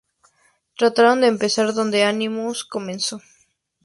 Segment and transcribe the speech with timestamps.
[0.79, 3.21] Trataron de empezar donde Annihilus comenzó.